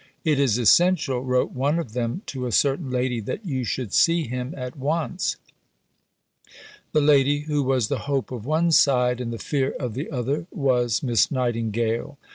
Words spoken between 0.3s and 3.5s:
is essential," wrote one of them to a certain lady, "that